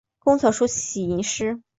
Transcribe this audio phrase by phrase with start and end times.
[0.17, 1.61] 工草书喜吟诗。